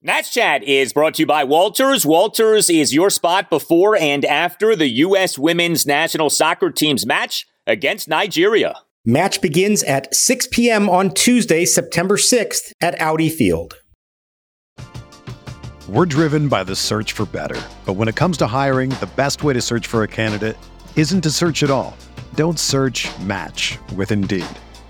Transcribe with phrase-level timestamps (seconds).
[0.00, 2.06] Nats Chat is brought to you by Walters.
[2.06, 5.36] Walters is your spot before and after the U.S.
[5.36, 8.76] women's national soccer team's match against Nigeria.
[9.04, 10.88] Match begins at 6 p.m.
[10.88, 13.74] on Tuesday, September 6th at Audi Field.
[15.88, 17.60] We're driven by the search for better.
[17.84, 20.56] But when it comes to hiring, the best way to search for a candidate
[20.94, 21.96] isn't to search at all.
[22.36, 24.46] Don't search match with Indeed.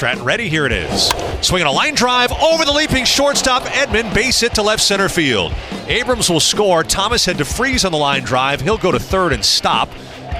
[0.00, 0.48] Stratton ready.
[0.48, 1.08] Here it is.
[1.42, 3.64] Swinging a line drive over the leaping shortstop.
[3.64, 5.52] Edman base hit to left center field.
[5.88, 6.82] Abrams will score.
[6.82, 8.62] Thomas had to freeze on the line drive.
[8.62, 9.90] He'll go to third and stop.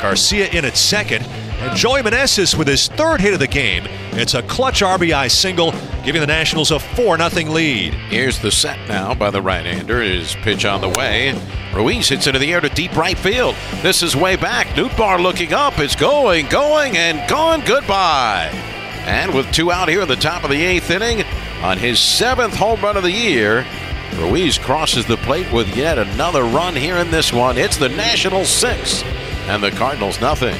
[0.00, 1.26] Garcia in at second.
[1.26, 3.84] And Joey Meneses with his third hit of the game.
[4.12, 5.74] It's a clutch RBI single,
[6.06, 7.92] giving the Nationals a 4 0 lead.
[7.92, 10.00] Here's the set now by the right hander.
[10.00, 11.38] His pitch on the way.
[11.74, 13.54] Ruiz hits into the air to deep right field.
[13.82, 14.68] This is way back.
[14.68, 15.78] Nootbaar looking up.
[15.78, 17.62] It's going, going, and gone.
[17.66, 18.69] Goodbye.
[19.06, 21.24] And with two out here in the top of the eighth inning,
[21.62, 23.66] on his seventh home run of the year,
[24.16, 27.56] Ruiz crosses the plate with yet another run here in this one.
[27.58, 29.02] It's the Nationals six
[29.48, 30.58] and the Cardinals nothing.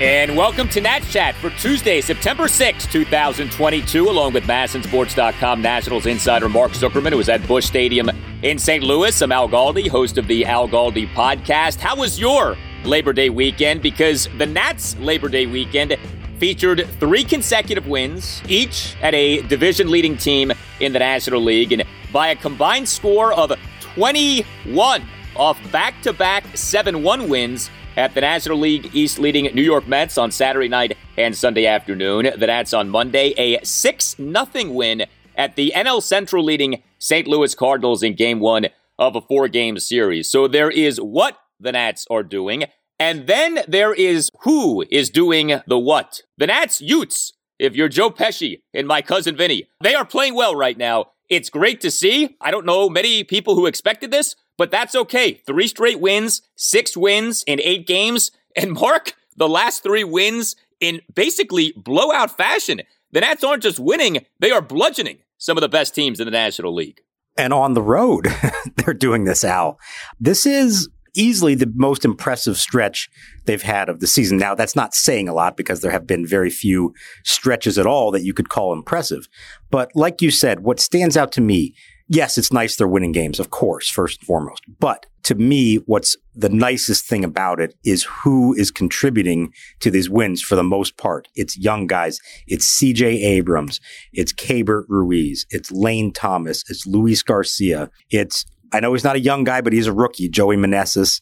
[0.00, 6.48] And welcome to Nats Chat for Tuesday, September 6, 2022, along with MASNsports.com Nationals insider
[6.48, 8.10] Mark Zuckerman, who was at Busch Stadium
[8.42, 8.82] in St.
[8.82, 9.20] Louis.
[9.22, 11.78] I'm Al Galdi, host of the Al Galdi podcast.
[11.78, 13.80] How was your Labor Day weekend?
[13.80, 15.96] Because the Nats Labor Day weekend
[16.42, 21.84] featured three consecutive wins, each at a division leading team in the National League, and
[22.12, 25.04] by a combined score of 21
[25.36, 29.86] off back to back 7 1 wins at the National League East leading New York
[29.86, 32.28] Mets on Saturday night and Sunday afternoon.
[32.36, 35.04] The Nats on Monday, a 6 0 win
[35.36, 37.28] at the NL Central leading St.
[37.28, 38.66] Louis Cardinals in game one
[38.98, 40.28] of a four game series.
[40.28, 42.64] So there is what the Nats are doing.
[43.02, 46.22] And then there is who is doing the what.
[46.38, 50.54] The Nats Utes, if you're Joe Pesci and my cousin Vinny, they are playing well
[50.54, 51.06] right now.
[51.28, 52.36] It's great to see.
[52.40, 55.32] I don't know many people who expected this, but that's okay.
[55.44, 58.30] Three straight wins, six wins in eight games.
[58.54, 62.82] And Mark, the last three wins in basically blowout fashion.
[63.10, 66.30] The Nats aren't just winning, they are bludgeoning some of the best teams in the
[66.30, 67.00] National League.
[67.38, 68.28] And on the road,
[68.76, 69.78] they're doing this, Al.
[70.20, 73.08] This is easily the most impressive stretch
[73.44, 74.38] they've had of the season.
[74.38, 78.10] Now, that's not saying a lot because there have been very few stretches at all
[78.12, 79.28] that you could call impressive.
[79.70, 81.74] But like you said, what stands out to me,
[82.08, 84.62] yes, it's nice they're winning games, of course, first and foremost.
[84.78, 90.10] But to me, what's the nicest thing about it is who is contributing to these
[90.10, 91.28] wins for the most part.
[91.34, 92.18] It's young guys.
[92.46, 93.80] It's CJ Abrams.
[94.12, 95.46] It's Keibert Ruiz.
[95.50, 96.64] It's Lane Thomas.
[96.68, 97.90] It's Luis Garcia.
[98.10, 101.20] It's I know he's not a young guy, but he's a rookie, Joey Meneses.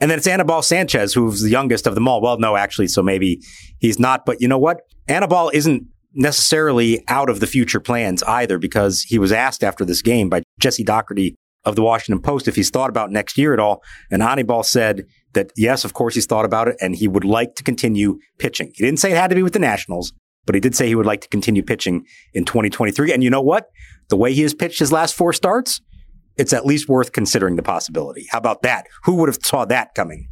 [0.00, 2.20] And then it's Anibal Sanchez, who's the youngest of them all.
[2.20, 3.40] Well, no, actually, so maybe
[3.78, 4.26] he's not.
[4.26, 4.80] But you know what?
[5.08, 10.02] Anibal isn't necessarily out of the future plans either, because he was asked after this
[10.02, 13.60] game by Jesse Dougherty of the Washington Post if he's thought about next year at
[13.60, 13.82] all.
[14.10, 15.04] And Anibal said
[15.34, 18.72] that yes, of course he's thought about it, and he would like to continue pitching.
[18.74, 20.12] He didn't say it had to be with the Nationals,
[20.44, 22.04] but he did say he would like to continue pitching
[22.34, 23.12] in 2023.
[23.12, 23.68] And you know what?
[24.08, 25.80] The way he has pitched his last four starts,
[26.42, 28.26] it's at least worth considering the possibility.
[28.28, 28.88] How about that?
[29.04, 30.28] Who would have saw that coming?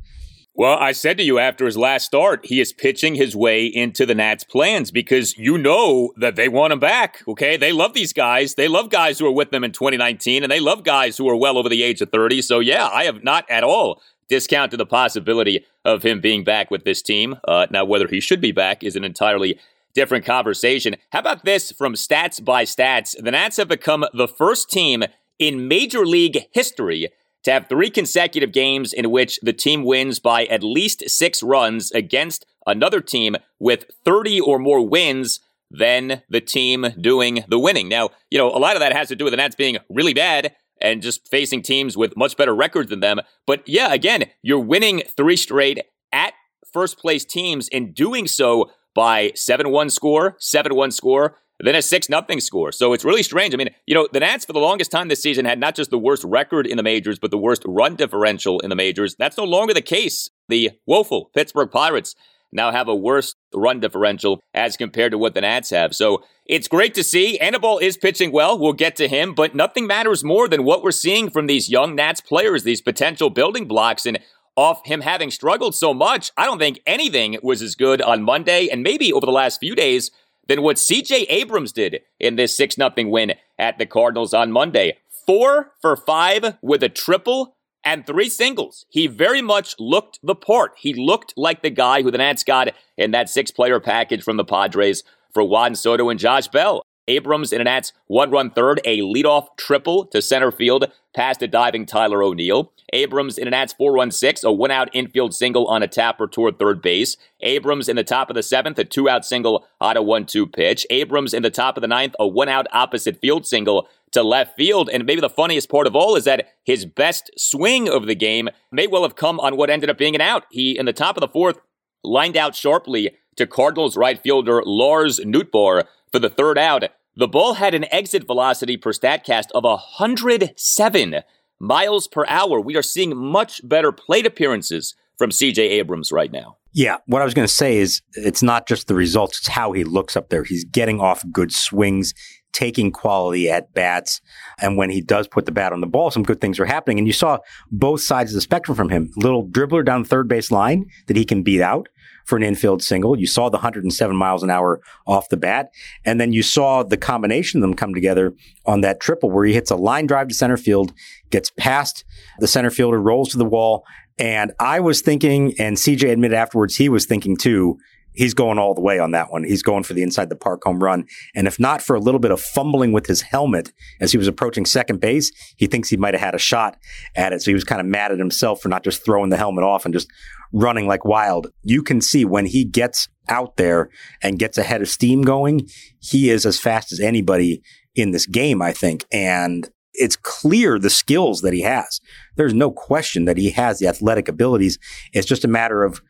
[0.54, 4.04] Well, I said to you after his last start, he is pitching his way into
[4.04, 7.22] the Nats' plans because you know that they want him back.
[7.28, 7.56] Okay.
[7.56, 8.56] They love these guys.
[8.56, 11.36] They love guys who are with them in 2019, and they love guys who are
[11.36, 12.42] well over the age of 30.
[12.42, 16.84] So, yeah, I have not at all discounted the possibility of him being back with
[16.84, 17.36] this team.
[17.46, 19.58] Uh, now, whether he should be back is an entirely
[19.94, 20.96] different conversation.
[21.12, 23.14] How about this from Stats by Stats?
[23.16, 25.04] The Nats have become the first team
[25.40, 27.08] in Major League history
[27.42, 31.90] to have three consecutive games in which the team wins by at least six runs
[31.90, 35.40] against another team with 30 or more wins.
[35.70, 37.88] than the team doing the winning.
[37.88, 40.12] Now, you know, a lot of that has to do with the Nats being really
[40.12, 43.20] bad and just facing teams with much better records than them.
[43.46, 45.78] But yeah, again, you're winning three straight
[46.12, 46.34] at
[46.72, 51.36] first place teams and doing so by 7 1 score, 7 1 score,
[51.66, 52.72] then a 6 0 score.
[52.72, 53.54] So it's really strange.
[53.54, 55.90] I mean, you know, the Nats for the longest time this season had not just
[55.90, 59.14] the worst record in the majors, but the worst run differential in the majors.
[59.18, 60.30] That's no longer the case.
[60.48, 62.14] The woeful Pittsburgh Pirates
[62.52, 65.94] now have a worse run differential as compared to what the Nats have.
[65.94, 67.38] So it's great to see.
[67.38, 68.58] Anibal is pitching well.
[68.58, 71.94] We'll get to him, but nothing matters more than what we're seeing from these young
[71.94, 74.04] Nats players, these potential building blocks.
[74.04, 74.18] And
[74.56, 78.68] off him having struggled so much, I don't think anything was as good on Monday
[78.68, 80.10] and maybe over the last few days
[80.50, 84.98] than what CJ Abrams did in this 6 0 win at the Cardinals on Monday.
[85.24, 87.54] Four for five with a triple
[87.84, 88.84] and three singles.
[88.88, 90.72] He very much looked the part.
[90.76, 94.38] He looked like the guy who the Nats got in that six player package from
[94.38, 96.82] the Padres for Juan Soto and Josh Bell.
[97.10, 101.48] Abrams in an Nats one run third, a leadoff triple to center field past a
[101.48, 102.72] diving Tyler O'Neill.
[102.92, 106.28] Abrams in an Nats 4 run 6, a one out infield single on a tapper
[106.28, 107.16] toward third base.
[107.40, 110.46] Abrams in the top of the seventh, a two out single on a 1 2
[110.46, 110.86] pitch.
[110.88, 114.56] Abrams in the top of the ninth, a one out opposite field single to left
[114.56, 114.88] field.
[114.88, 118.48] And maybe the funniest part of all is that his best swing of the game
[118.70, 120.44] may well have come on what ended up being an out.
[120.50, 121.58] He, in the top of the fourth,
[122.04, 126.84] lined out sharply to Cardinals right fielder Lars Nootbaar for the third out.
[127.20, 131.16] The ball had an exit velocity per StatCast of 107
[131.58, 132.62] miles per hour.
[132.62, 136.56] We are seeing much better plate appearances from CJ Abrams right now.
[136.72, 139.72] Yeah, what I was going to say is it's not just the results, it's how
[139.72, 140.44] he looks up there.
[140.44, 142.14] He's getting off good swings,
[142.54, 144.22] taking quality at bats.
[144.58, 146.96] And when he does put the bat on the ball, some good things are happening.
[146.96, 147.36] And you saw
[147.70, 149.10] both sides of the spectrum from him.
[149.16, 151.90] Little dribbler down third base line that he can beat out
[152.24, 153.18] for an infield single.
[153.18, 155.70] You saw the 107 miles an hour off the bat.
[156.04, 158.34] And then you saw the combination of them come together
[158.66, 160.92] on that triple where he hits a line drive to center field,
[161.30, 162.04] gets past
[162.38, 163.84] the center fielder, rolls to the wall.
[164.18, 167.78] And I was thinking, and CJ admitted afterwards he was thinking too,
[168.12, 169.44] he's going all the way on that one.
[169.44, 171.06] He's going for the inside the park home run.
[171.34, 174.28] And if not for a little bit of fumbling with his helmet as he was
[174.28, 176.76] approaching second base, he thinks he might have had a shot
[177.14, 177.42] at it.
[177.42, 179.84] So he was kind of mad at himself for not just throwing the helmet off
[179.84, 180.08] and just
[180.52, 181.52] running like wild.
[181.62, 183.90] You can see when he gets out there
[184.22, 185.68] and gets ahead of steam going,
[186.00, 187.62] he is as fast as anybody
[187.94, 189.04] in this game, I think.
[189.12, 192.00] And it's clear the skills that he has.
[192.36, 194.78] There's no question that he has the athletic abilities.
[195.12, 196.00] It's just a matter of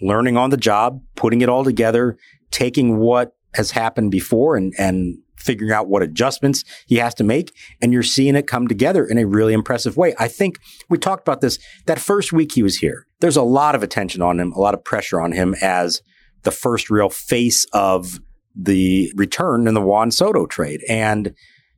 [0.00, 2.16] learning on the job, putting it all together,
[2.50, 7.52] taking what has happened before and, and figuring out what adjustments he has to make.
[7.80, 10.14] And you're seeing it come together in a really impressive way.
[10.18, 10.58] I think
[10.88, 13.06] we talked about this that first week he was here.
[13.20, 16.02] There's a lot of attention on him, a lot of pressure on him as
[16.42, 18.18] the first real face of
[18.54, 20.80] the return in the Juan Soto trade.
[20.88, 21.34] And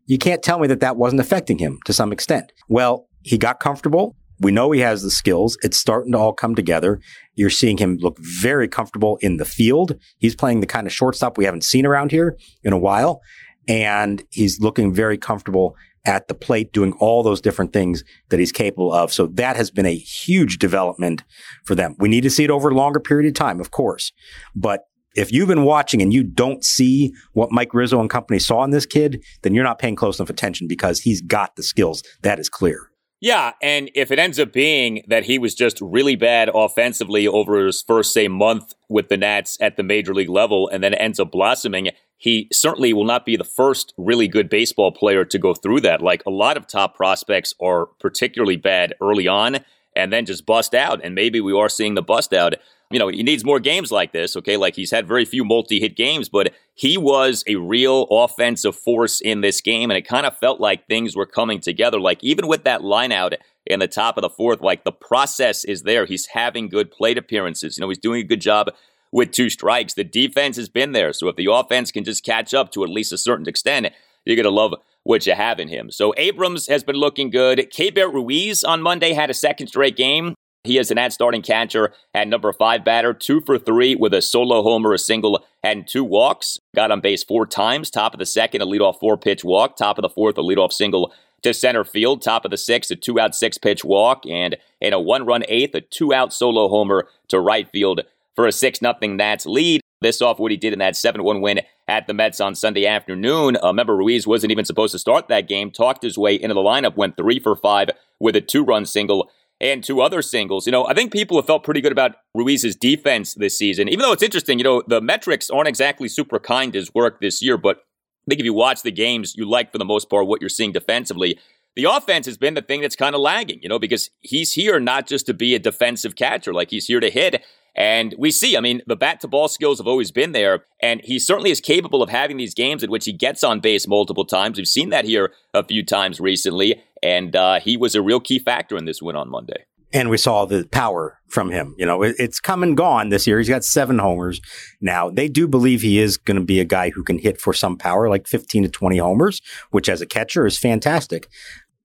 [0.07, 2.53] you can't tell me that that wasn't affecting him to some extent.
[2.69, 4.17] Well, he got comfortable.
[4.41, 5.57] We know he has the skills.
[5.63, 7.01] It's starting to all come together.
[7.35, 9.95] You're seeing him look very comfortable in the field.
[10.19, 13.21] He's playing the kind of shortstop we haven't seen around here in a while.
[13.67, 15.77] And he's looking very comfortable
[16.07, 19.13] at the plate doing all those different things that he's capable of.
[19.13, 21.23] So that has been a huge development
[21.65, 21.97] for them.
[21.99, 24.13] We need to see it over a longer period of time, of course.
[24.55, 24.85] But
[25.15, 28.71] if you've been watching and you don't see what Mike Rizzo and company saw in
[28.71, 32.03] this kid, then you're not paying close enough attention because he's got the skills.
[32.23, 32.88] That is clear.
[33.21, 37.67] Yeah, and if it ends up being that he was just really bad offensively over
[37.67, 41.19] his first, say, month with the Nats at the major league level and then ends
[41.19, 45.53] up blossoming, he certainly will not be the first really good baseball player to go
[45.53, 46.01] through that.
[46.01, 49.59] Like a lot of top prospects are particularly bad early on
[49.97, 51.01] and then just bust out.
[51.03, 52.55] And maybe we are seeing the bust out
[52.91, 54.57] you know, he needs more games like this, okay?
[54.57, 59.21] Like he's had very few multi hit games, but he was a real offensive force
[59.21, 59.91] in this game.
[59.91, 62.01] And it kind of felt like things were coming together.
[62.01, 63.35] Like even with that line out
[63.67, 66.07] in the top of the fourth, like the process is there.
[66.07, 67.77] He's having good plate appearances.
[67.77, 68.71] You know, he's doing a good job
[69.13, 69.93] with two strikes.
[69.93, 71.13] The defense has been there.
[71.13, 73.89] So if the offense can just catch up to at least a certain extent,
[74.25, 75.91] you're going to love what you have in him.
[75.91, 77.59] So Abrams has been looking good.
[77.71, 80.35] Keibert Ruiz on Monday had a second straight game.
[80.69, 84.21] He is an ad starting catcher at number five batter, two for three with a
[84.21, 86.59] solo homer, a single, and two walks.
[86.77, 87.91] Got on base four times.
[87.91, 89.79] Top of the second, a leadoff four pitch walk.
[89.79, 92.21] Top of the fourth, a leadoff single to center field.
[92.21, 94.27] Top of the sixth, a two out six pitch walk.
[94.29, 98.03] And in a one run eighth, a two out solo homer to right field
[98.39, 99.81] for a 6 nothing Nats lead.
[100.01, 102.87] This off what he did in that 7 1 win at the Mets on Sunday
[102.87, 103.57] afternoon.
[103.57, 106.61] Uh, remember, Ruiz wasn't even supposed to start that game, talked his way into the
[106.61, 109.29] lineup, went three for five with a two run single
[109.61, 110.67] and two other singles.
[110.67, 114.01] You know, I think people have felt pretty good about Ruiz's defense this season, even
[114.01, 117.57] though it's interesting, you know, the metrics aren't exactly super kind his work this year,
[117.57, 120.41] but I think if you watch the games, you like for the most part what
[120.41, 121.39] you're seeing defensively.
[121.77, 124.81] The offense has been the thing that's kind of lagging, you know, because he's here
[124.81, 127.43] not just to be a defensive catcher, like he's here to hit.
[127.75, 130.65] And we see, I mean, the bat to ball skills have always been there.
[130.83, 133.87] And he certainly is capable of having these games in which he gets on base
[133.87, 134.59] multiple times.
[134.59, 136.83] We've seen that here a few times recently.
[137.03, 139.65] And uh, he was a real key factor in this win on Monday.
[139.93, 141.75] And we saw the power from him.
[141.79, 143.39] You know, it, it's come and gone this year.
[143.39, 144.41] He's got seven homers
[144.81, 145.09] now.
[145.09, 147.77] They do believe he is going to be a guy who can hit for some
[147.77, 149.41] power, like 15 to 20 homers,
[149.71, 151.29] which as a catcher is fantastic.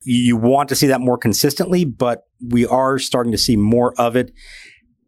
[0.03, 4.17] You want to see that more consistently, but we are starting to see more of
[4.17, 4.33] it.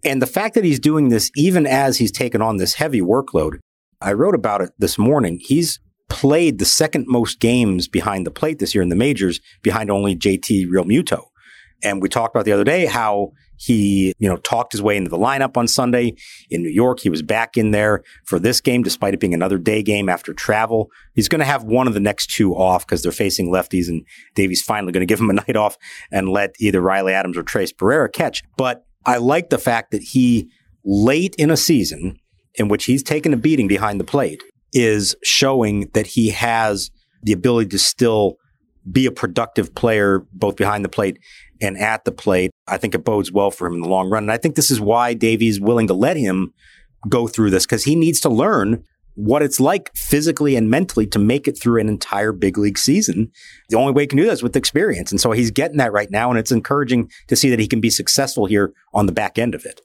[0.05, 3.57] And the fact that he's doing this even as he's taken on this heavy workload,
[4.00, 5.39] I wrote about it this morning.
[5.41, 5.79] He's
[6.15, 10.15] played the second most games behind the plate this year in the majors, behind only
[10.15, 11.25] JT Realmuto.
[11.84, 15.10] And we talked about the other day how he, you know, talked his way into
[15.10, 16.15] the lineup on Sunday
[16.50, 17.01] in New York.
[17.01, 20.34] He was back in there for this game, despite it being another day game after
[20.34, 20.89] travel.
[21.15, 24.05] He's going to have one of the next two off because they're facing lefties, and
[24.36, 25.77] Davey's finally going to give him a night off
[26.13, 28.41] and let either Riley Adams or Tres Barrera catch.
[28.55, 30.50] But I like the fact that he,
[30.86, 32.19] late in a season
[32.53, 34.41] in which he's taken a beating behind the plate,
[34.75, 36.91] is showing that he has
[37.24, 38.36] the ability to still
[38.91, 41.17] be a productive player both behind the plate
[41.62, 42.51] and at the plate.
[42.67, 44.25] I think it bodes well for him in the long run.
[44.25, 46.53] And I think this is why Davey's willing to let him
[47.10, 48.84] go through this because he needs to learn
[49.15, 53.32] what it's like physically and mentally to make it through an entire big league season.
[53.70, 55.10] The only way he can do that is with experience.
[55.10, 56.29] And so he's getting that right now.
[56.29, 59.55] And it's encouraging to see that he can be successful here on the back end
[59.55, 59.79] of it.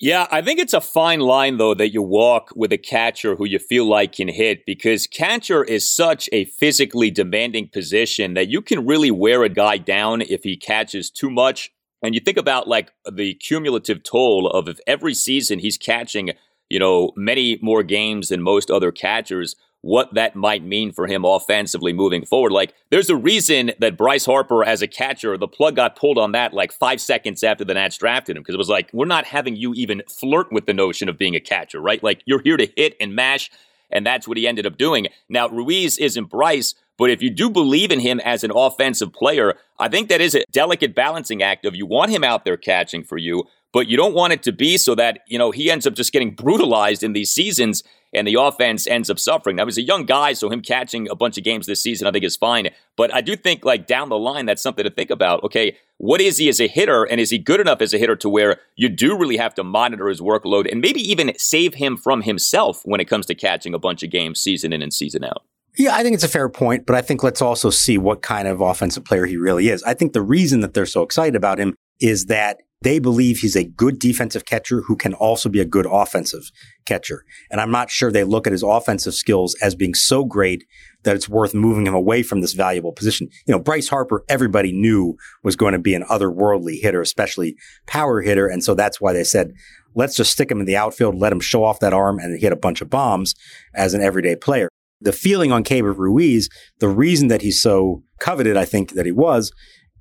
[0.00, 3.44] Yeah, I think it's a fine line, though, that you walk with a catcher who
[3.44, 8.62] you feel like can hit because catcher is such a physically demanding position that you
[8.62, 11.70] can really wear a guy down if he catches too much.
[12.00, 16.30] And you think about like the cumulative toll of if every season he's catching
[16.68, 21.24] you know, many more games than most other catchers, what that might mean for him
[21.24, 22.52] offensively moving forward.
[22.52, 26.32] Like, there's a reason that Bryce Harper, as a catcher, the plug got pulled on
[26.32, 29.26] that like five seconds after the Nats drafted him because it was like, we're not
[29.26, 32.02] having you even flirt with the notion of being a catcher, right?
[32.02, 33.50] Like, you're here to hit and mash,
[33.90, 35.06] and that's what he ended up doing.
[35.28, 36.74] Now, Ruiz isn't Bryce.
[36.98, 40.34] But if you do believe in him as an offensive player, I think that is
[40.34, 43.96] a delicate balancing act of you want him out there catching for you, but you
[43.96, 47.04] don't want it to be so that, you know, he ends up just getting brutalized
[47.04, 49.56] in these seasons and the offense ends up suffering.
[49.56, 52.10] Now, he's a young guy, so him catching a bunch of games this season, I
[52.10, 52.68] think is fine.
[52.96, 55.42] But I do think, like, down the line, that's something to think about.
[55.44, 58.16] Okay, what is he as a hitter, and is he good enough as a hitter
[58.16, 61.96] to where you do really have to monitor his workload and maybe even save him
[61.96, 65.24] from himself when it comes to catching a bunch of games season in and season
[65.24, 65.42] out?
[65.76, 68.48] Yeah, I think it's a fair point, but I think let's also see what kind
[68.48, 69.82] of offensive player he really is.
[69.84, 73.56] I think the reason that they're so excited about him is that they believe he's
[73.56, 76.50] a good defensive catcher who can also be a good offensive
[76.86, 77.24] catcher.
[77.50, 80.64] And I'm not sure they look at his offensive skills as being so great
[81.02, 83.28] that it's worth moving him away from this valuable position.
[83.46, 87.56] You know, Bryce Harper, everybody knew was going to be an otherworldly hitter, especially
[87.86, 88.46] power hitter.
[88.46, 89.52] And so that's why they said,
[89.94, 92.52] let's just stick him in the outfield, let him show off that arm and hit
[92.52, 93.34] a bunch of bombs
[93.74, 94.68] as an everyday player.
[95.00, 96.48] The feeling on Keibert Ruiz,
[96.80, 99.52] the reason that he's so coveted, I think that he was,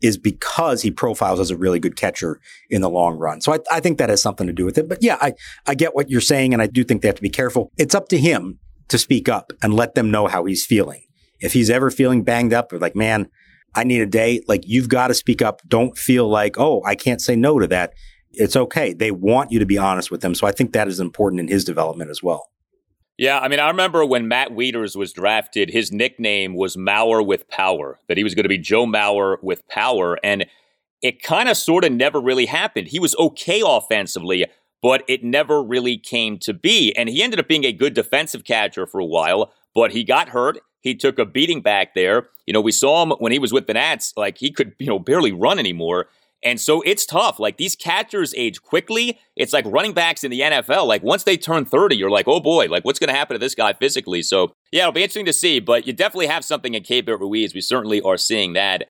[0.02, 2.40] is because he profiles as a really good catcher
[2.70, 3.42] in the long run.
[3.42, 4.88] So I, I, think that has something to do with it.
[4.88, 5.34] But yeah, I,
[5.66, 7.72] I get what you're saying, and I do think they have to be careful.
[7.78, 11.04] It's up to him to speak up and let them know how he's feeling.
[11.40, 13.30] If he's ever feeling banged up or like, man,
[13.76, 15.62] I need a day, like you've got to speak up.
[15.68, 17.94] Don't feel like, oh, I can't say no to that.
[18.32, 18.94] It's okay.
[18.94, 20.36] They want you to be honest with them.
[20.36, 22.50] So I think that is important in his development as well.
[23.18, 27.48] Yeah, I mean, I remember when Matt Wieters was drafted, his nickname was Mauer with
[27.48, 30.20] Power, that he was going to be Joe Mauer with Power.
[30.24, 30.46] And
[31.02, 32.90] it kind of sort of never really happened.
[32.90, 34.46] He was okay offensively,
[34.84, 36.94] but it never really came to be.
[36.96, 40.30] And he ended up being a good defensive catcher for a while, but he got
[40.30, 40.60] hurt.
[40.82, 42.30] He took a beating back there.
[42.46, 44.88] You know, we saw him when he was with the Nats, like he could, you
[44.88, 46.08] know, barely run anymore.
[46.44, 47.40] And so it's tough.
[47.40, 49.20] Like these catchers age quickly.
[49.36, 50.88] It's like running backs in the NFL.
[50.88, 53.40] Like once they turn 30, you're like, oh boy, like what's going to happen to
[53.40, 54.22] this guy physically?
[54.22, 57.54] So yeah, it'll be interesting to see, but you definitely have something in Keibert Ruiz.
[57.54, 58.88] We certainly are seeing that.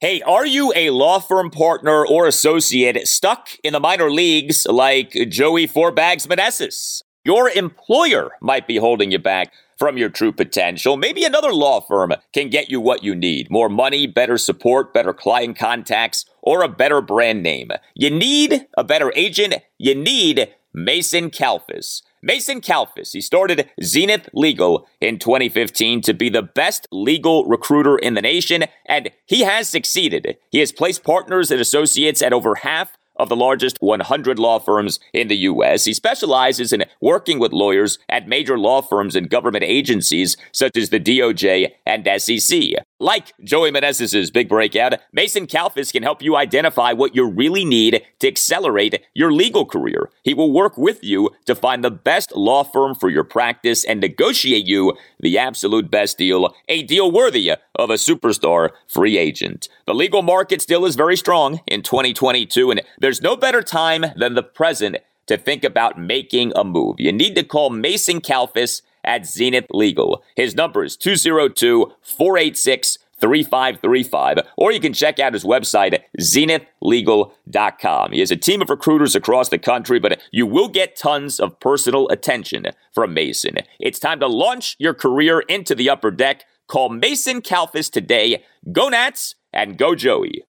[0.00, 5.12] Hey, are you a law firm partner or associate stuck in the minor leagues like
[5.28, 7.00] Joey Four Bags Meneses?
[7.24, 10.96] Your employer might be holding you back from your true potential.
[10.96, 15.14] Maybe another law firm can get you what you need more money, better support, better
[15.14, 17.70] client contacts, or a better brand name.
[17.94, 19.56] You need a better agent.
[19.78, 22.02] You need Mason Kalfas.
[22.22, 28.14] Mason Kalfas, he started Zenith Legal in 2015 to be the best legal recruiter in
[28.14, 30.38] the nation, and he has succeeded.
[30.50, 34.98] He has placed partners and associates at over half of the largest 100 law firms
[35.12, 35.84] in the U.S.
[35.84, 40.90] He specializes in working with lawyers at major law firms and government agencies such as
[40.90, 42.60] the DOJ and SEC.
[43.00, 48.00] Like Joey Meneses' big breakout, Mason Kalfas can help you identify what you really need
[48.20, 50.10] to accelerate your legal career.
[50.22, 54.00] He will work with you to find the best law firm for your practice and
[54.00, 59.68] negotiate you the absolute best deal, a deal worthy of a superstar free agent.
[59.86, 64.34] The legal market still is very strong in 2022, and there's no better time than
[64.34, 67.00] the present to think about making a move.
[67.00, 70.22] You need to call Mason Kalfas at Zenith Legal.
[70.36, 78.12] His number is 202 486 3535, or you can check out his website zenithlegal.com.
[78.12, 81.58] He has a team of recruiters across the country, but you will get tons of
[81.60, 83.56] personal attention from Mason.
[83.80, 86.44] It's time to launch your career into the upper deck.
[86.66, 88.42] Call Mason Kalfas today.
[88.72, 90.44] Go Nats and go Joey.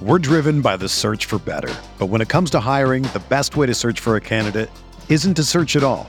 [0.00, 1.74] We're driven by the search for better.
[1.98, 4.70] But when it comes to hiring, the best way to search for a candidate
[5.08, 6.08] isn't to search at all.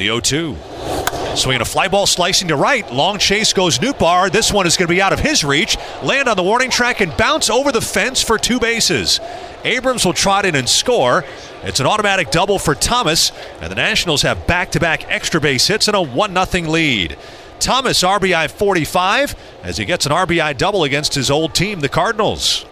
[0.00, 0.56] The 0 2.
[1.36, 2.90] Swinging a fly ball slicing to right.
[2.90, 4.32] Long chase goes Nootbaar.
[4.32, 5.76] This one is going to be out of his reach.
[6.02, 9.20] Land on the warning track and bounce over the fence for two bases.
[9.62, 11.26] Abrams will trot in and score.
[11.64, 15.66] It's an automatic double for Thomas, and the Nationals have back to back extra base
[15.66, 17.18] hits and a 1 0 lead.
[17.58, 22.64] Thomas RBI 45 as he gets an RBI double against his old team, the Cardinals.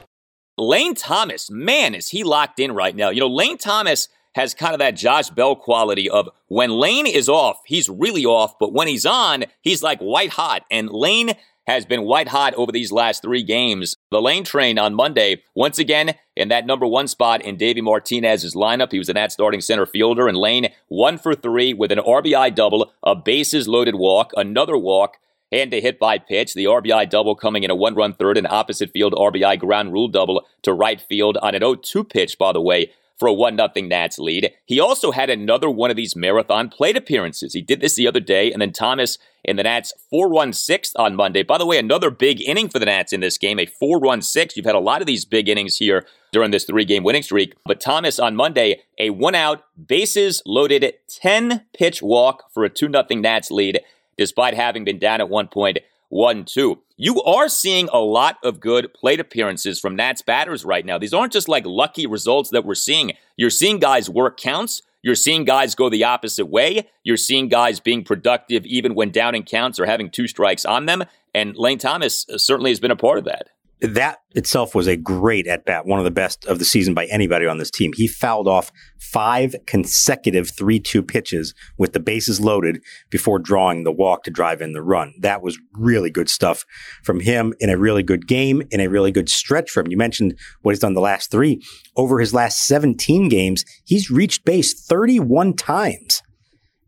[0.57, 3.11] Lane Thomas, man, is he locked in right now.
[3.11, 7.29] You know, Lane Thomas has kind of that Josh Bell quality of when Lane is
[7.29, 10.65] off, he's really off, but when he's on, he's like white hot.
[10.71, 11.33] And Lane
[11.67, 13.97] has been white hot over these last three games.
[14.13, 18.55] The Lane train on Monday, once again, in that number one spot in Davey Martinez's
[18.55, 18.93] lineup.
[18.93, 22.55] He was in that starting center fielder, and Lane one for three with an RBI
[22.55, 25.17] double, a bases loaded walk, another walk,
[25.51, 26.55] and a hit by pitch.
[26.55, 30.07] The RBI double coming in a one run third, an opposite field RBI ground rule
[30.07, 33.57] double to right field on an 0 2 pitch, by the way, for a 1
[33.57, 34.53] 0 Nats lead.
[34.65, 37.53] He also had another one of these marathon plate appearances.
[37.53, 40.95] He did this the other day, and then Thomas in the Nats 4 1 6
[40.97, 41.43] on Monday.
[41.43, 44.23] By the way, another big inning for the Nats in this game, a 4 1
[44.23, 44.57] 6.
[44.57, 47.55] You've had a lot of these big innings here during this three game winning streak.
[47.65, 52.91] But Thomas on Monday, a one out, bases loaded 10 pitch walk for a 2
[52.91, 53.81] 0 Nats lead,
[54.17, 56.83] despite having been down at one point 1 2.
[56.97, 60.99] You are seeing a lot of good plate appearances from Nats batters right now.
[60.99, 63.13] These aren't just like lucky results that we're seeing.
[63.37, 64.83] You're seeing guys work counts.
[65.03, 66.89] you're seeing guys go the opposite way.
[67.05, 70.87] You're seeing guys being productive even when down in counts or having two strikes on
[70.87, 71.05] them.
[71.35, 73.49] And Lane Thomas uh, certainly has been a part of that
[73.81, 77.07] that itself was a great at bat, one of the best of the season by
[77.07, 77.93] anybody on this team.
[77.95, 83.93] He fouled off five consecutive 3 2 pitches with the bases loaded before drawing the
[83.93, 85.15] walk to drive in the run.
[85.21, 86.65] That was really good stuff
[87.05, 89.91] from him in a really good game, in a really good stretch for him.
[89.91, 91.63] You mentioned what he's done the last three.
[91.97, 96.23] Over his last 17 games, he's reached base 31 times.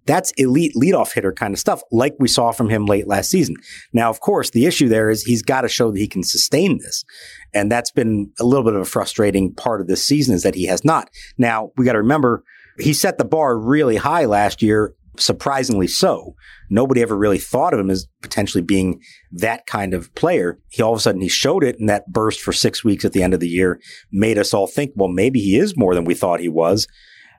[0.06, 3.56] That's elite leadoff hitter kind of stuff, like we saw from him late last season.
[3.92, 6.78] Now, of course, the issue there is he's got to show that he can sustain
[6.78, 7.04] this.
[7.52, 10.54] And that's been a little bit of a frustrating part of this season is that
[10.54, 11.10] he has not.
[11.38, 12.42] Now, we got to remember
[12.78, 16.34] he set the bar really high last year, surprisingly so.
[16.70, 19.00] Nobody ever really thought of him as potentially being
[19.32, 20.58] that kind of player.
[20.70, 23.12] He all of a sudden he showed it and that burst for six weeks at
[23.12, 26.04] the end of the year made us all think, well, maybe he is more than
[26.04, 26.86] we thought he was.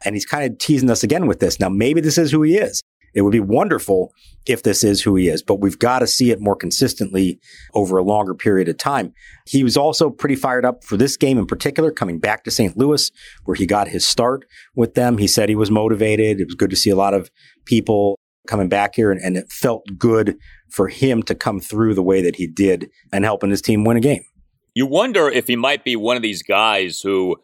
[0.03, 1.59] And he's kind of teasing us again with this.
[1.59, 2.81] Now, maybe this is who he is.
[3.13, 4.13] It would be wonderful
[4.47, 7.39] if this is who he is, but we've got to see it more consistently
[7.73, 9.13] over a longer period of time.
[9.45, 12.77] He was also pretty fired up for this game in particular, coming back to St.
[12.77, 13.11] Louis,
[13.43, 15.17] where he got his start with them.
[15.17, 16.39] He said he was motivated.
[16.39, 17.29] It was good to see a lot of
[17.65, 20.37] people coming back here, and, and it felt good
[20.69, 23.97] for him to come through the way that he did and helping his team win
[23.97, 24.23] a game.
[24.73, 27.35] You wonder if he might be one of these guys who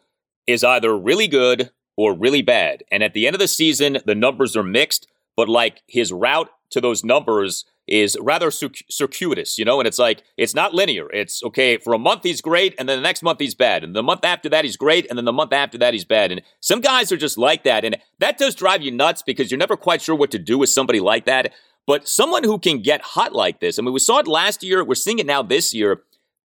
[0.46, 2.84] is either really good or really bad.
[2.92, 6.48] And at the end of the season, the numbers are mixed, but like his route
[6.70, 11.10] to those numbers is rather circuitous, you know, and it's like it's not linear.
[11.10, 13.96] It's okay for a month he's great, and then the next month he's bad, and
[13.96, 16.30] the month after that he's great, and then the month after that he's bad.
[16.30, 19.58] And some guys are just like that, and that does drive you nuts because you're
[19.58, 21.52] never quite sure what to do with somebody like that.
[21.84, 24.84] But someone who can get hot like this, I mean, we saw it last year,
[24.84, 26.02] we're seeing it now this year.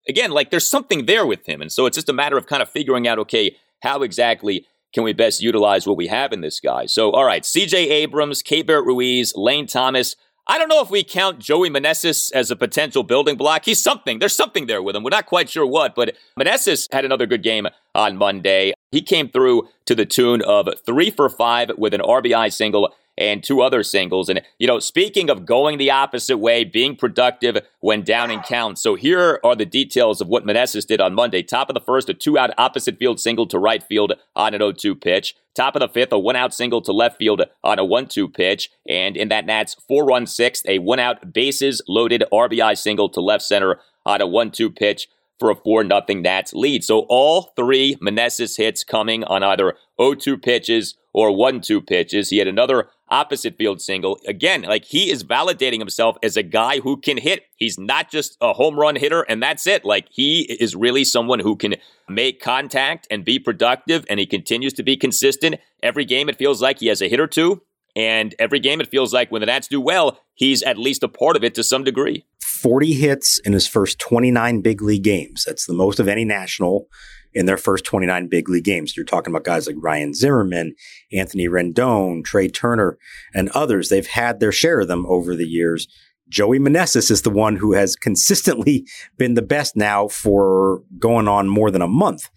[0.10, 2.64] Again, like there's something there with him, and so it's just a matter of kind
[2.64, 6.60] of figuring out, okay, how exactly can we best utilize what we have in this
[6.60, 6.86] guy?
[6.86, 10.16] So, all right, CJ Abrams, Keibert Ruiz, Lane Thomas.
[10.46, 13.64] I don't know if we count Joey Meneses as a potential building block.
[13.64, 14.20] He's something.
[14.20, 15.04] There's something there with him.
[15.04, 18.74] We're not quite sure what, but Meneses had another good game on Monday.
[18.92, 23.44] He came through to the tune of three for five with an RBI single and
[23.44, 24.30] two other singles.
[24.30, 28.80] And, you know, speaking of going the opposite way, being productive when down in count.
[28.80, 31.44] So here are the details of what Meneses did on Monday.
[31.44, 34.60] Top of the first, a two out opposite field single to right field on an
[34.60, 35.36] 0 2 pitch.
[35.56, 38.28] Top of the fifth, a one out single to left field on a 1 2
[38.28, 38.72] pitch.
[38.88, 43.22] And in that Nats four run sixth, a one out bases loaded RBI single to
[43.22, 45.08] left center on a 1 2 pitch
[45.40, 46.84] for a 4 0 Nats lead.
[46.84, 52.30] So all three Meneses hits coming on either 0 2 pitches or 1 2 pitches.
[52.30, 54.20] He had another opposite field single.
[54.28, 57.44] Again, like he is validating himself as a guy who can hit.
[57.56, 59.86] He's not just a home run hitter and that's it.
[59.86, 61.76] Like he is really someone who can
[62.10, 65.56] make contact and be productive and he continues to be consistent.
[65.84, 67.62] Every game it feels like he has a hit or two.
[67.96, 71.08] And every game it feels like when the Nats do well, he's at least a
[71.08, 72.26] part of it to some degree.
[72.64, 75.44] 40 hits in his first 29 big league games.
[75.46, 76.88] That's the most of any national
[77.34, 78.96] in their first 29 big league games.
[78.96, 80.74] You're talking about guys like Ryan Zimmerman,
[81.12, 82.98] Anthony Rendon, Trea Turner,
[83.34, 83.90] and others.
[83.90, 85.88] They've had their share of them over the years.
[86.30, 91.50] Joey Meneses is the one who has consistently been the best now for going on
[91.50, 92.30] more than a month,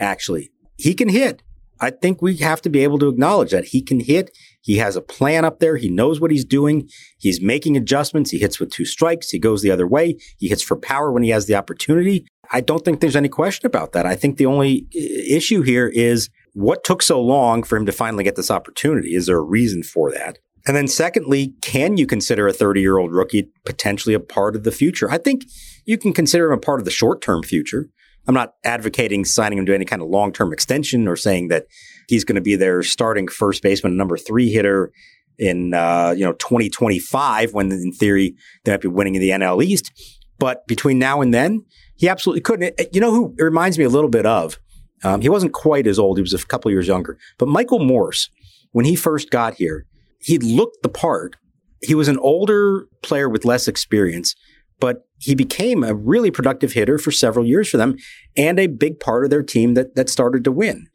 [0.00, 0.50] actually.
[0.78, 1.42] He can hit.
[1.78, 4.30] I think we have to be able to acknowledge that he can hit.
[4.64, 5.76] He has a plan up there.
[5.76, 6.88] He knows what he's doing.
[7.18, 8.30] He's making adjustments.
[8.30, 9.28] He hits with two strikes.
[9.28, 10.16] He goes the other way.
[10.38, 12.26] He hits for power when he has the opportunity.
[12.50, 14.06] I don't think there's any question about that.
[14.06, 17.92] I think the only uh, issue here is what took so long for him to
[17.92, 19.14] finally get this opportunity?
[19.14, 20.38] Is there a reason for that?
[20.66, 24.64] And then secondly, can you consider a 30 year old rookie potentially a part of
[24.64, 25.10] the future?
[25.10, 25.44] I think
[25.84, 27.90] you can consider him a part of the short term future.
[28.26, 31.66] I'm not advocating signing him to any kind of long term extension or saying that
[32.08, 34.92] he's going to be their starting first baseman, number three hitter
[35.38, 39.64] in uh, you know 2025 when in theory they might be winning in the NL
[39.64, 39.92] East.
[40.38, 41.64] But between now and then,
[41.96, 42.80] he absolutely couldn't.
[42.92, 44.58] You know who it reminds me a little bit of?
[45.02, 46.16] Um, he wasn't quite as old.
[46.16, 47.18] He was a couple years younger.
[47.38, 48.30] But Michael Morse,
[48.72, 49.86] when he first got here,
[50.18, 51.36] he looked the part.
[51.82, 54.34] He was an older player with less experience,
[54.80, 57.96] but he became a really productive hitter for several years for them
[58.36, 60.86] and a big part of their team that, that started to win.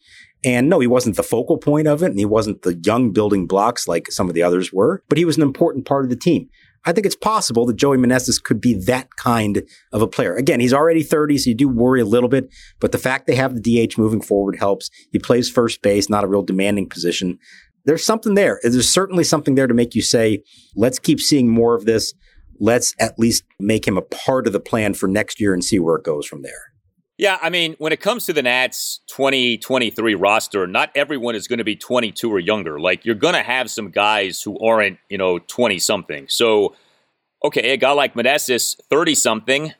[0.43, 3.45] And no, he wasn't the focal point of it, and he wasn't the young building
[3.45, 6.15] blocks like some of the others were, but he was an important part of the
[6.15, 6.49] team.
[6.85, 10.35] I think it's possible that Joey Meneses could be that kind of a player.
[10.35, 12.49] Again, he's already 30, so you do worry a little bit,
[12.79, 14.89] but the fact they have the DH moving forward helps.
[15.11, 17.37] He plays first base, not a real demanding position.
[17.83, 18.61] There's something there.
[18.63, 20.43] There's certainly something there to make you say,
[20.75, 22.13] let's keep seeing more of this.
[22.61, 25.79] Let's at least make him a part of the plan for next year and see
[25.79, 26.73] where it goes from there.
[27.19, 31.57] Yeah, I mean, when it comes to the Nats 2023 roster, not everyone is going
[31.57, 32.79] to be 22 or younger.
[32.79, 36.27] Like, you're going to have some guys who aren't, you know, 20 something.
[36.29, 36.75] So,
[37.43, 39.73] okay, a guy like Meneses, 30 something,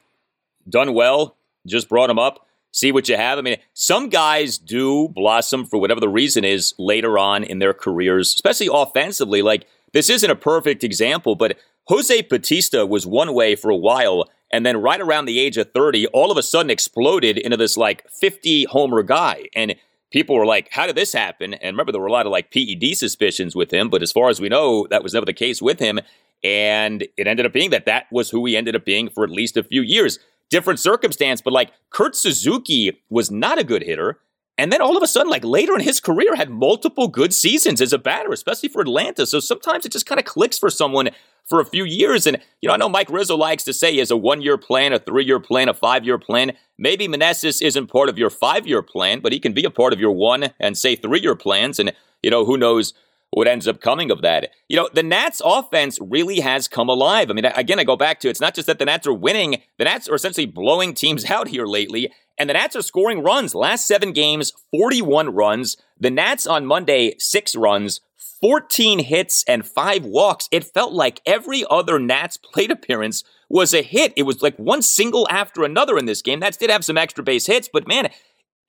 [0.67, 2.45] done well, just brought him up.
[2.73, 3.37] See what you have.
[3.39, 7.73] I mean, some guys do blossom for whatever the reason is later on in their
[7.73, 9.41] careers, especially offensively.
[9.41, 14.29] Like, this isn't a perfect example, but Jose Bautista was one way for a while
[14.51, 17.77] and then right around the age of 30, all of a sudden exploded into this
[17.77, 19.45] like 50 homer guy.
[19.55, 19.75] And
[20.11, 21.53] people were like, how did this happen?
[21.53, 24.29] And remember, there were a lot of like PED suspicions with him, but as far
[24.29, 25.99] as we know, that was never the case with him.
[26.43, 29.29] And it ended up being that that was who he ended up being for at
[29.29, 30.19] least a few years.
[30.49, 34.19] Different circumstance, but like Kurt Suzuki was not a good hitter.
[34.59, 37.79] And then all of a sudden, like later in his career, had multiple good seasons
[37.79, 39.25] as a batter, especially for Atlanta.
[39.25, 41.11] So sometimes it just kind of clicks for someone
[41.45, 42.27] for a few years.
[42.27, 44.91] And, you know, I know Mike Rizzo likes to say has a one year plan,
[44.91, 46.51] a three year plan, a five year plan.
[46.77, 49.93] Maybe Meneses isn't part of your five year plan, but he can be a part
[49.93, 51.79] of your one and say three year plans.
[51.79, 52.93] And, you know, who knows
[53.31, 54.49] what ends up coming of that.
[54.67, 57.29] You know, the Nats offense really has come alive.
[57.29, 59.61] I mean, again, I go back to it's not just that the Nats are winning,
[59.77, 62.11] the Nats are essentially blowing teams out here lately.
[62.39, 63.53] And the Nats are scoring runs.
[63.53, 65.75] Last seven games, 41 runs.
[65.99, 67.99] The Nats on Monday, six runs,
[68.41, 70.47] 14 hits, and five walks.
[70.49, 74.13] It felt like every other Nats plate appearance was a hit.
[74.15, 76.39] It was like one single after another in this game.
[76.39, 78.09] Nats did have some extra base hits, but man,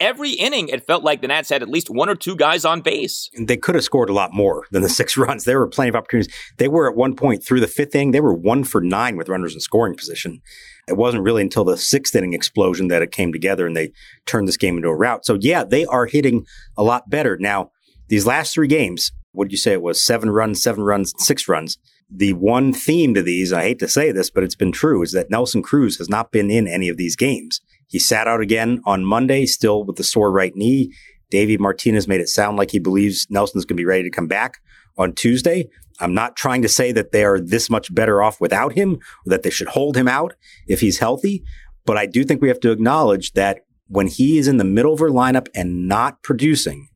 [0.01, 2.81] every inning, it felt like the Nats had at least one or two guys on
[2.81, 3.31] base.
[3.39, 5.45] They could have scored a lot more than the six runs.
[5.45, 6.35] There were plenty of opportunities.
[6.57, 9.29] They were at one point through the fifth inning, they were one for nine with
[9.29, 10.43] runners in scoring position.
[10.91, 13.93] It wasn't really until the sixth inning explosion that it came together and they
[14.27, 15.25] turned this game into a rout.
[15.25, 16.45] So, yeah, they are hitting
[16.77, 17.39] a lot better.
[17.39, 17.71] Now,
[18.09, 20.05] these last three games, what did you say it was?
[20.05, 21.79] Seven runs, seven runs, six runs.
[22.13, 25.13] The one theme to these, I hate to say this, but it's been true, is
[25.13, 27.61] that Nelson Cruz has not been in any of these games.
[27.87, 30.93] He sat out again on Monday, still with the sore right knee.
[31.31, 34.27] Davey Martinez made it sound like he believes Nelson's going to be ready to come
[34.27, 34.59] back
[34.99, 35.69] on Tuesday.
[36.01, 39.31] I'm not trying to say that they are this much better off without him or
[39.31, 40.35] that they should hold him out
[40.67, 41.43] if he's healthy.
[41.85, 44.93] But I do think we have to acknowledge that when he is in the middle
[44.93, 46.89] of our lineup and not producing,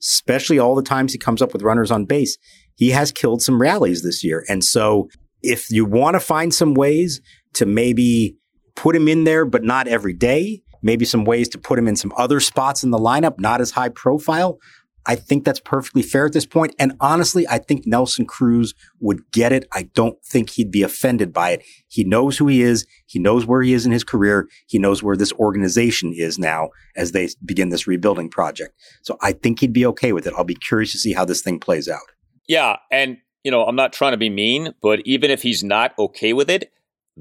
[0.00, 2.38] especially all the times he comes up with runners on base,
[2.76, 4.44] he has killed some rallies this year.
[4.48, 5.08] And so
[5.42, 7.20] if you want to find some ways
[7.54, 8.36] to maybe
[8.78, 10.62] put him in there, but not every day.
[10.82, 13.72] Maybe some ways to put him in some other spots in the lineup, not as
[13.72, 14.58] high profile.
[15.06, 16.74] I think that's perfectly fair at this point.
[16.78, 19.66] And honestly, I think Nelson Cruz would get it.
[19.72, 21.64] I don't think he'd be offended by it.
[21.88, 22.86] He knows who he is.
[23.06, 24.48] He knows where he is in his career.
[24.66, 28.74] He knows where this organization is now as they begin this rebuilding project.
[29.02, 30.34] So I think he'd be okay with it.
[30.36, 32.00] I'll be curious to see how this thing plays out.
[32.46, 32.76] Yeah.
[32.90, 36.32] And, you know, I'm not trying to be mean, but even if he's not okay
[36.32, 36.70] with it,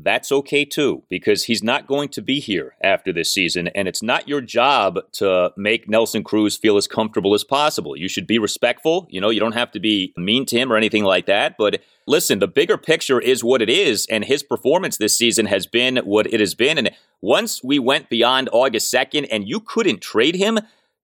[0.04, 4.04] that's okay too, because he's not going to be here after this season, and it's
[4.04, 7.98] not your job to make Nelson Cruz feel as comfortable as possible.
[7.98, 9.08] You should be respectful.
[9.10, 11.56] You know, you don't have to be mean to him or anything like that.
[11.58, 15.66] But listen, the bigger picture is what it is, and his performance this season has
[15.66, 16.78] been what it has been.
[16.78, 20.60] And once we went beyond August 2nd and you couldn't trade him,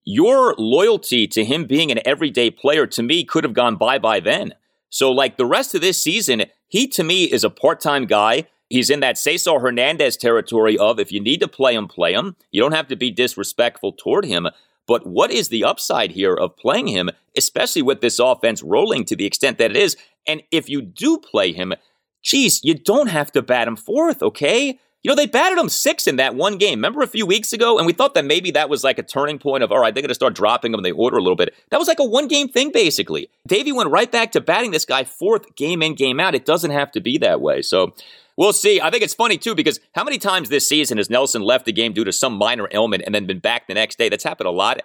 [0.05, 4.19] your loyalty to him being an everyday player to me could have gone bye bye
[4.19, 4.53] then.
[4.89, 8.47] So, like the rest of this season, he to me is a part time guy
[8.73, 12.35] He's in that Cesar Hernandez territory of if you need to play him, play him.
[12.49, 14.47] You don't have to be disrespectful toward him.
[14.87, 19.15] But what is the upside here of playing him, especially with this offense rolling to
[19.15, 19.95] the extent that it is?
[20.25, 21.75] And if you do play him,
[22.23, 24.79] geez, you don't have to bat him fourth, okay?
[25.03, 26.79] You know, they batted him six in that one game.
[26.79, 27.77] Remember a few weeks ago?
[27.77, 30.01] And we thought that maybe that was like a turning point of, all right, they're
[30.01, 31.53] going to start dropping him in the order a little bit.
[31.69, 33.29] That was like a one game thing, basically.
[33.45, 36.33] Davey went right back to batting this guy fourth game in, game out.
[36.33, 37.61] It doesn't have to be that way.
[37.61, 37.93] So
[38.37, 38.81] we'll see.
[38.81, 41.71] I think it's funny, too, because how many times this season has Nelson left the
[41.71, 44.09] game due to some minor ailment and then been back the next day?
[44.09, 44.81] That's happened a lot.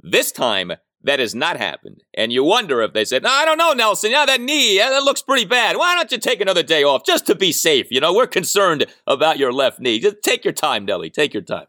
[0.00, 0.72] This time,
[1.04, 2.02] that has not happened.
[2.14, 4.10] And you wonder if they said, no, I don't know, Nelson.
[4.10, 5.76] Yeah, that knee, that looks pretty bad.
[5.76, 7.88] Why don't you take another day off just to be safe?
[7.90, 9.98] You know, we're concerned about your left knee.
[9.98, 11.10] Just take your time, Nelly.
[11.10, 11.66] Take your time.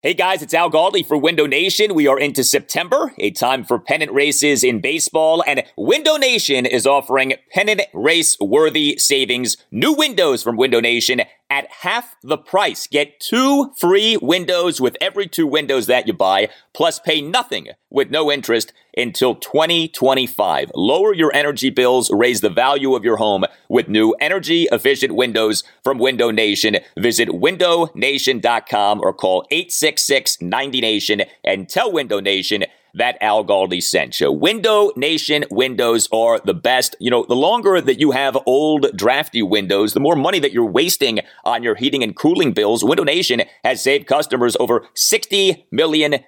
[0.00, 1.92] Hey guys, it's Al Galdi for Window Nation.
[1.92, 6.86] We are into September, a time for pennant races in baseball, and Window Nation is
[6.86, 9.56] offering pennant race worthy savings.
[9.72, 12.86] New windows from Window Nation at half the price.
[12.86, 18.10] Get two free windows with every two windows that you buy, plus pay nothing with
[18.10, 20.72] no interest until 2025.
[20.74, 25.62] Lower your energy bills, raise the value of your home with new energy efficient windows
[25.82, 26.78] from Window Nation.
[26.98, 32.64] Visit windownation.com or call 866 90 Nation and tell Window Nation
[32.98, 34.30] that Al Galdi sent you.
[34.30, 36.96] Window Nation windows are the best.
[36.98, 40.64] You know, the longer that you have old drafty windows, the more money that you're
[40.64, 42.84] wasting on your heating and cooling bills.
[42.84, 46.24] Window Nation has saved customers over $60 million